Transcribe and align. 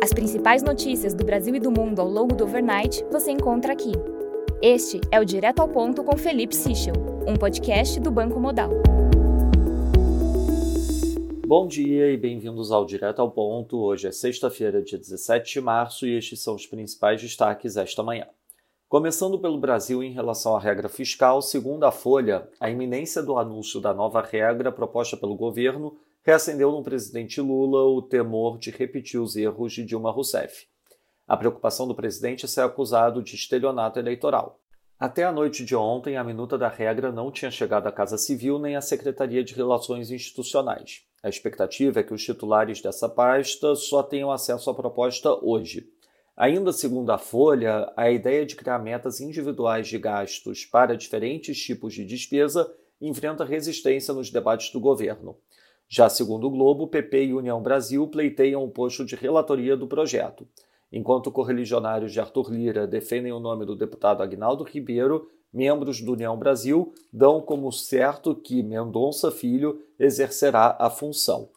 As 0.00 0.12
principais 0.12 0.62
notícias 0.62 1.12
do 1.12 1.24
Brasil 1.24 1.52
e 1.56 1.58
do 1.58 1.72
mundo 1.72 2.00
ao 2.00 2.08
longo 2.08 2.32
do 2.32 2.44
overnight 2.44 3.04
você 3.10 3.32
encontra 3.32 3.72
aqui. 3.72 3.90
Este 4.62 5.00
é 5.10 5.18
o 5.18 5.24
Direto 5.24 5.58
ao 5.58 5.68
Ponto 5.68 6.04
com 6.04 6.16
Felipe 6.16 6.54
Sichel, 6.54 6.94
um 7.26 7.34
podcast 7.34 7.98
do 7.98 8.08
Banco 8.08 8.38
Modal. 8.38 8.70
Bom 11.44 11.66
dia 11.66 12.12
e 12.12 12.16
bem-vindos 12.16 12.70
ao 12.70 12.86
Direto 12.86 13.20
ao 13.20 13.32
Ponto. 13.32 13.76
Hoje 13.76 14.06
é 14.06 14.12
sexta-feira, 14.12 14.80
dia 14.80 14.98
17 14.98 15.54
de 15.54 15.60
março, 15.60 16.06
e 16.06 16.16
estes 16.16 16.40
são 16.40 16.54
os 16.54 16.64
principais 16.64 17.20
destaques 17.20 17.76
esta 17.76 18.00
manhã. 18.00 18.28
Começando 18.88 19.36
pelo 19.36 19.58
Brasil 19.58 20.00
em 20.00 20.12
relação 20.12 20.56
à 20.56 20.60
regra 20.60 20.88
fiscal, 20.88 21.42
segundo 21.42 21.82
a 21.84 21.90
Folha, 21.90 22.48
a 22.60 22.70
iminência 22.70 23.20
do 23.20 23.36
anúncio 23.36 23.80
da 23.80 23.92
nova 23.92 24.22
regra 24.22 24.70
proposta 24.70 25.16
pelo 25.16 25.34
governo 25.34 25.96
reacendeu 26.28 26.70
no 26.70 26.82
presidente 26.82 27.40
Lula 27.40 27.84
o 27.84 28.02
temor 28.02 28.58
de 28.58 28.70
repetir 28.70 29.18
os 29.18 29.34
erros 29.34 29.72
de 29.72 29.82
Dilma 29.82 30.10
Rousseff. 30.10 30.66
A 31.26 31.34
preocupação 31.34 31.88
do 31.88 31.94
presidente 31.94 32.44
é 32.44 32.48
ser 32.48 32.60
acusado 32.60 33.22
de 33.22 33.34
estelionato 33.34 33.98
eleitoral. 33.98 34.60
Até 35.00 35.24
a 35.24 35.32
noite 35.32 35.64
de 35.64 35.74
ontem, 35.74 36.18
a 36.18 36.22
minuta 36.24 36.58
da 36.58 36.68
regra 36.68 37.10
não 37.10 37.32
tinha 37.32 37.50
chegado 37.50 37.86
à 37.86 37.92
Casa 37.92 38.18
Civil 38.18 38.58
nem 38.58 38.76
à 38.76 38.82
Secretaria 38.82 39.42
de 39.42 39.54
Relações 39.54 40.10
Institucionais. 40.10 41.00
A 41.22 41.30
expectativa 41.30 42.00
é 42.00 42.02
que 42.02 42.12
os 42.12 42.22
titulares 42.22 42.82
dessa 42.82 43.08
pasta 43.08 43.74
só 43.74 44.02
tenham 44.02 44.30
acesso 44.30 44.68
à 44.68 44.74
proposta 44.74 45.32
hoje. 45.42 45.88
Ainda 46.36 46.74
segundo 46.74 47.08
a 47.08 47.16
Folha, 47.16 47.90
a 47.96 48.10
ideia 48.10 48.44
de 48.44 48.54
criar 48.54 48.80
metas 48.80 49.18
individuais 49.18 49.88
de 49.88 49.98
gastos 49.98 50.66
para 50.66 50.94
diferentes 50.94 51.58
tipos 51.58 51.94
de 51.94 52.04
despesa 52.04 52.70
enfrenta 53.00 53.46
resistência 53.46 54.12
nos 54.12 54.30
debates 54.30 54.70
do 54.70 54.78
governo. 54.78 55.38
Já 55.88 56.10
segundo 56.10 56.46
o 56.46 56.50
Globo, 56.50 56.86
PP 56.86 57.24
e 57.24 57.34
União 57.34 57.62
Brasil 57.62 58.06
pleiteiam 58.06 58.62
o 58.62 58.70
posto 58.70 59.06
de 59.06 59.16
relatoria 59.16 59.74
do 59.74 59.86
projeto. 59.86 60.46
Enquanto 60.92 61.32
correligionários 61.32 62.12
de 62.12 62.20
Arthur 62.20 62.52
Lira 62.52 62.86
defendem 62.86 63.32
o 63.32 63.40
nome 63.40 63.64
do 63.64 63.74
deputado 63.74 64.22
Agnaldo 64.22 64.64
Ribeiro, 64.64 65.30
membros 65.50 66.02
do 66.02 66.12
União 66.12 66.36
Brasil 66.36 66.92
dão 67.10 67.40
como 67.40 67.72
certo 67.72 68.34
que 68.34 68.62
Mendonça 68.62 69.30
Filho 69.30 69.80
exercerá 69.98 70.76
a 70.78 70.90
função. 70.90 71.48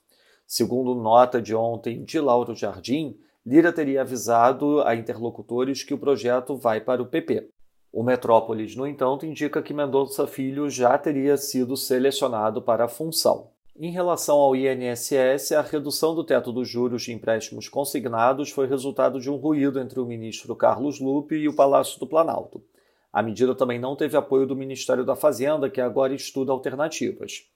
Segundo 0.48 0.96
nota 0.96 1.42
de 1.42 1.54
ontem 1.54 2.04
de 2.04 2.20
Lauro 2.20 2.56
Jardim, 2.56 3.18
Lira 3.46 3.74
teria 3.74 4.02
avisado 4.02 4.82
a 4.82 4.96
interlocutores 4.96 5.84
que 5.84 5.94
o 5.94 5.98
projeto 5.98 6.56
vai 6.56 6.80
para 6.80 7.02
o 7.02 7.06
PP. 7.06 7.50
O 7.92 8.02
Metrópolis, 8.02 8.78
no 8.78 8.88
entanto, 8.88 9.26
indica 9.26 9.62
que 9.62 9.74
Mendonça 9.74 10.26
Filho 10.26 10.70
já 10.70 10.98
teria 10.98 11.36
sido 11.36 11.76
selecionado 11.76 12.62
para 12.62 12.86
a 12.86 12.90
função. 12.90 13.50
Em 13.84 13.90
relação 13.90 14.38
ao 14.38 14.56
INSS, 14.56 15.54
a 15.54 15.62
redução 15.62 16.14
do 16.14 16.24
teto 16.24 16.52
dos 16.52 16.70
juros 16.70 17.02
de 17.02 17.14
empréstimos 17.14 17.68
consignados 17.68 18.52
foi 18.52 18.68
resultado 18.68 19.20
de 19.20 19.28
um 19.28 19.38
ruído 19.38 19.80
entre 19.80 20.00
o 20.00 20.06
ministro 20.06 20.56
Carlos 20.56 21.00
Lupe 21.00 21.34
e 21.34 21.48
o 21.48 21.56
Palácio 21.56 22.00
do 22.00 22.06
Planalto. 22.06 22.64
A 23.12 23.24
medida 23.24 23.56
também 23.56 23.80
não 23.80 23.96
teve 23.96 24.16
apoio 24.16 24.46
do 24.46 24.56
Ministério 24.56 25.04
da 25.04 25.16
Fazenda, 25.16 25.68
que 25.68 25.82
agora 25.82 26.14
estuda 26.14 26.52
alternativas. 26.52 27.48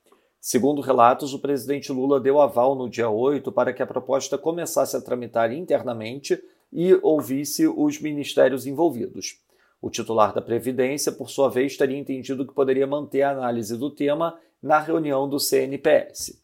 Segundo 0.41 0.81
relatos, 0.81 1.31
o 1.31 1.37
presidente 1.37 1.91
Lula 1.91 2.19
deu 2.19 2.41
aval 2.41 2.73
no 2.73 2.89
dia 2.89 3.07
8 3.07 3.51
para 3.51 3.71
que 3.71 3.83
a 3.83 3.87
proposta 3.87 4.35
começasse 4.35 4.97
a 4.97 5.01
tramitar 5.01 5.51
internamente 5.51 6.41
e 6.73 6.97
ouvisse 7.03 7.67
os 7.67 8.01
ministérios 8.01 8.65
envolvidos. 8.65 9.39
O 9.81 9.89
titular 9.89 10.33
da 10.33 10.41
Previdência, 10.41 11.11
por 11.11 11.29
sua 11.29 11.49
vez, 11.49 11.77
teria 11.77 11.97
entendido 11.97 12.47
que 12.47 12.53
poderia 12.53 12.87
manter 12.87 13.21
a 13.21 13.31
análise 13.31 13.77
do 13.77 13.89
tema 13.89 14.37
na 14.61 14.79
reunião 14.79 15.29
do 15.29 15.39
CNPS. 15.39 16.41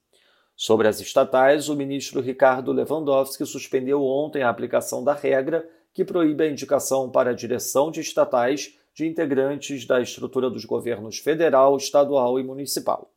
Sobre 0.55 0.87
as 0.87 0.99
estatais, 0.99 1.69
o 1.69 1.75
ministro 1.75 2.21
Ricardo 2.21 2.71
Lewandowski 2.71 3.45
suspendeu 3.45 4.03
ontem 4.03 4.43
a 4.43 4.49
aplicação 4.49 5.03
da 5.03 5.13
regra 5.13 5.67
que 5.93 6.05
proíbe 6.05 6.43
a 6.43 6.49
indicação 6.49 7.09
para 7.09 7.31
a 7.31 7.33
direção 7.33 7.89
de 7.89 7.99
estatais 7.99 8.77
de 8.93 9.07
integrantes 9.07 9.85
da 9.85 10.01
estrutura 10.01 10.49
dos 10.49 10.65
governos 10.65 11.17
federal, 11.17 11.75
estadual 11.77 12.39
e 12.39 12.43
municipal. 12.43 13.11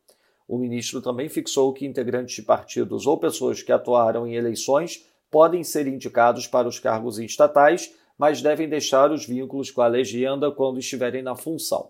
O 0.47 0.57
ministro 0.57 1.01
também 1.01 1.27
fixou 1.27 1.73
que 1.73 1.85
integrantes 1.85 2.35
de 2.35 2.41
partidos 2.41 3.05
ou 3.05 3.17
pessoas 3.17 3.61
que 3.61 3.71
atuaram 3.71 4.25
em 4.27 4.35
eleições 4.35 5.05
podem 5.29 5.63
ser 5.63 5.87
indicados 5.87 6.47
para 6.47 6.67
os 6.67 6.79
cargos 6.79 7.19
estatais, 7.19 7.93
mas 8.17 8.41
devem 8.41 8.69
deixar 8.69 9.11
os 9.11 9.25
vínculos 9.25 9.71
com 9.71 9.81
a 9.81 9.87
legenda 9.87 10.51
quando 10.51 10.79
estiverem 10.79 11.21
na 11.21 11.35
função. 11.35 11.89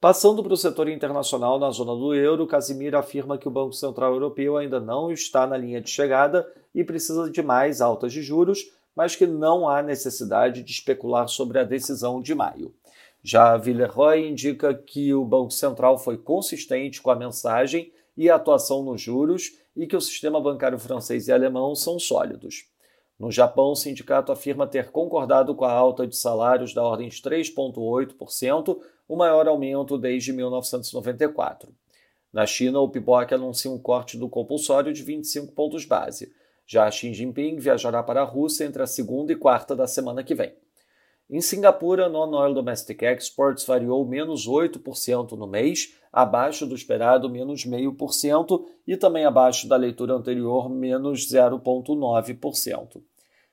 Passando 0.00 0.42
para 0.42 0.54
o 0.54 0.56
setor 0.56 0.88
internacional 0.88 1.58
na 1.58 1.70
zona 1.70 1.94
do 1.94 2.14
euro, 2.14 2.46
Casimir 2.46 2.94
afirma 2.94 3.36
que 3.36 3.46
o 3.46 3.50
Banco 3.50 3.74
Central 3.74 4.14
Europeu 4.14 4.56
ainda 4.56 4.80
não 4.80 5.12
está 5.12 5.46
na 5.46 5.58
linha 5.58 5.80
de 5.80 5.90
chegada 5.90 6.50
e 6.74 6.82
precisa 6.82 7.30
de 7.30 7.42
mais 7.42 7.82
altas 7.82 8.10
de 8.10 8.22
juros, 8.22 8.72
mas 8.96 9.14
que 9.14 9.26
não 9.26 9.68
há 9.68 9.82
necessidade 9.82 10.62
de 10.62 10.72
especular 10.72 11.28
sobre 11.28 11.58
a 11.58 11.64
decisão 11.64 12.22
de 12.22 12.34
maio. 12.34 12.74
Já 13.22 13.58
Villeroy 13.58 14.26
indica 14.26 14.72
que 14.72 15.12
o 15.12 15.22
Banco 15.24 15.50
Central 15.50 15.98
foi 15.98 16.16
consistente 16.16 17.02
com 17.02 17.10
a 17.10 17.16
mensagem 17.16 17.92
e 18.16 18.30
a 18.30 18.36
atuação 18.36 18.82
nos 18.82 19.02
juros 19.02 19.58
e 19.76 19.86
que 19.86 19.96
o 19.96 20.00
sistema 20.00 20.40
bancário 20.40 20.78
francês 20.78 21.28
e 21.28 21.32
alemão 21.32 21.74
são 21.74 21.98
sólidos. 21.98 22.69
No 23.20 23.30
Japão, 23.30 23.72
o 23.72 23.76
sindicato 23.76 24.32
afirma 24.32 24.66
ter 24.66 24.90
concordado 24.90 25.54
com 25.54 25.66
a 25.66 25.70
alta 25.70 26.06
de 26.06 26.16
salários 26.16 26.72
da 26.72 26.82
ordem 26.82 27.06
de 27.06 27.20
3,8%, 27.20 28.78
o 29.06 29.14
maior 29.14 29.46
aumento 29.46 29.98
desde 29.98 30.32
1994. 30.32 31.70
Na 32.32 32.46
China, 32.46 32.80
o 32.80 32.88
PIBOC 32.88 33.34
anuncia 33.34 33.70
um 33.70 33.78
corte 33.78 34.16
do 34.16 34.26
compulsório 34.26 34.90
de 34.90 35.02
25 35.02 35.52
pontos 35.52 35.84
base. 35.84 36.32
Já 36.66 36.90
Xi 36.90 37.12
Jinping 37.12 37.58
viajará 37.58 38.02
para 38.02 38.22
a 38.22 38.24
Rússia 38.24 38.64
entre 38.64 38.82
a 38.82 38.86
segunda 38.86 39.30
e 39.30 39.36
quarta 39.36 39.76
da 39.76 39.86
semana 39.86 40.24
que 40.24 40.34
vem. 40.34 40.54
Em 41.28 41.42
Singapura, 41.42 42.08
Non-Oil 42.08 42.54
Domestic 42.54 43.02
Exports 43.02 43.66
variou 43.66 44.02
menos 44.08 44.48
8% 44.48 45.32
no 45.32 45.46
mês, 45.46 45.94
abaixo 46.10 46.66
do 46.66 46.74
esperado 46.74 47.28
menos 47.28 47.66
0,5% 47.66 48.64
e 48.86 48.96
também 48.96 49.26
abaixo 49.26 49.68
da 49.68 49.76
leitura 49.76 50.14
anterior 50.14 50.70
menos 50.70 51.30
0,9%. 51.30 53.02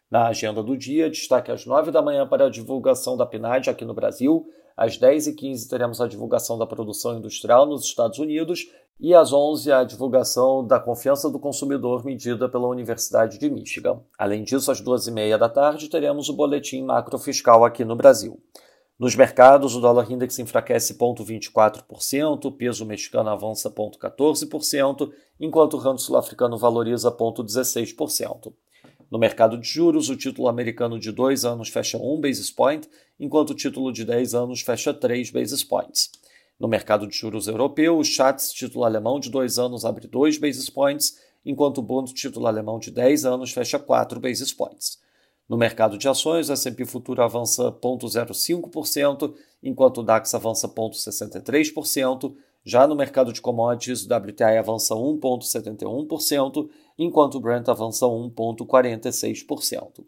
Na 0.09 0.27
agenda 0.27 0.63
do 0.63 0.77
dia, 0.77 1.09
destaque 1.09 1.51
às 1.51 1.65
9 1.65 1.91
da 1.91 2.01
manhã 2.01 2.25
para 2.25 2.45
a 2.45 2.49
divulgação 2.49 3.17
da 3.17 3.25
PNAD 3.25 3.69
aqui 3.69 3.83
no 3.83 3.93
Brasil, 3.93 4.47
às 4.77 4.97
10h15 4.97 5.67
teremos 5.69 5.99
a 5.99 6.07
divulgação 6.07 6.57
da 6.57 6.65
produção 6.65 7.17
industrial 7.17 7.65
nos 7.65 7.83
Estados 7.83 8.17
Unidos 8.17 8.71
e 8.99 9.13
às 9.13 9.33
11 9.33 9.69
a 9.69 9.83
divulgação 9.83 10.65
da 10.65 10.79
confiança 10.79 11.29
do 11.29 11.37
consumidor 11.37 12.05
medida 12.05 12.47
pela 12.47 12.67
Universidade 12.67 13.37
de 13.37 13.49
Michigan. 13.49 13.99
Além 14.17 14.43
disso, 14.43 14.71
às 14.71 14.81
2h30 14.81 15.37
da 15.37 15.49
tarde 15.49 15.89
teremos 15.89 16.29
o 16.29 16.33
boletim 16.33 16.83
macrofiscal 16.83 17.65
aqui 17.65 17.83
no 17.83 17.95
Brasil. 17.95 18.39
Nos 18.97 19.13
mercados, 19.13 19.75
o 19.75 19.81
dólar 19.81 20.11
index 20.11 20.39
enfraquece 20.39 20.97
0,24%, 20.97 22.45
o 22.45 22.51
peso 22.51 22.85
mexicano 22.85 23.29
avança 23.29 23.69
0,14%, 23.69 25.11
enquanto 25.39 25.73
o 25.75 25.77
rand 25.77 25.97
sul-africano 25.97 26.57
valoriza 26.57 27.11
0,16%. 27.11 28.53
No 29.09 29.17
mercado 29.17 29.57
de 29.57 29.65
juros, 29.65 30.09
o 30.09 30.17
título 30.17 30.49
americano 30.49 30.99
de 30.99 31.11
2 31.13 31.45
anos 31.45 31.69
fecha 31.69 31.97
1 31.97 32.19
basis 32.19 32.51
point, 32.51 32.89
enquanto 33.17 33.51
o 33.51 33.55
título 33.55 33.91
de 33.93 34.03
10 34.03 34.33
anos 34.33 34.61
fecha 34.61 34.93
3 34.93 35.31
basis 35.31 35.63
points. 35.63 36.11
No 36.59 36.67
mercado 36.67 37.07
de 37.07 37.15
juros 37.15 37.47
europeu, 37.47 37.97
o 37.97 38.03
Schatz 38.03 38.51
título 38.51 38.83
alemão 38.83 39.19
de 39.19 39.29
2 39.29 39.57
anos 39.59 39.85
abre 39.85 40.07
2 40.07 40.37
basis 40.37 40.69
points, 40.69 41.17
enquanto 41.45 41.77
o 41.77 41.81
Bund 41.81 42.13
título 42.13 42.47
alemão 42.47 42.79
de 42.79 42.91
10 42.91 43.23
anos 43.23 43.51
fecha 43.51 43.79
4 43.79 44.19
basis 44.19 44.51
points. 44.51 44.99
No 45.47 45.55
mercado 45.55 45.97
de 45.97 46.09
ações, 46.09 46.49
o 46.49 46.53
S&P 46.53 46.83
futuro 46.83 47.23
avança 47.23 47.71
0,05%, 47.71 49.33
enquanto 49.63 49.99
o 49.99 50.03
DAX 50.03 50.35
avança 50.35 50.67
0,63%, 50.67 52.35
já 52.65 52.85
no 52.85 52.97
mercado 52.97 53.31
de 53.31 53.39
commodities, 53.39 54.05
o 54.05 54.13
WTI 54.13 54.57
avança 54.57 54.93
1,71%, 54.93 56.69
enquanto 56.97 57.35
o 57.35 57.39
Brent 57.39 57.69
avança 57.69 58.05
1,46%. 58.05 60.05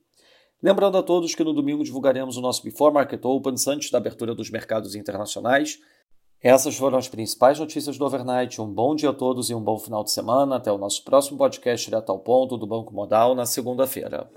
Lembrando 0.61 0.97
a 0.97 1.03
todos 1.03 1.35
que 1.35 1.43
no 1.43 1.53
domingo 1.53 1.83
divulgaremos 1.83 2.35
o 2.35 2.41
nosso 2.41 2.63
Before 2.63 2.93
Market 2.93 3.23
Opens 3.23 3.67
antes 3.67 3.91
da 3.91 3.97
abertura 3.97 4.35
dos 4.35 4.49
mercados 4.49 4.95
internacionais. 4.95 5.79
Essas 6.41 6.77
foram 6.77 6.97
as 6.97 7.07
principais 7.07 7.59
notícias 7.59 7.97
do 7.97 8.05
overnight. 8.05 8.61
Um 8.61 8.67
bom 8.67 8.95
dia 8.95 9.09
a 9.09 9.13
todos 9.13 9.49
e 9.49 9.55
um 9.55 9.61
bom 9.61 9.77
final 9.77 10.03
de 10.03 10.11
semana. 10.11 10.55
Até 10.55 10.71
o 10.71 10.77
nosso 10.77 11.03
próximo 11.03 11.37
podcast 11.37 11.85
direto 11.85 12.09
ao 12.09 12.19
ponto 12.19 12.57
do 12.57 12.67
Banco 12.67 12.93
Modal 12.93 13.35
na 13.35 13.45
segunda-feira. 13.45 14.29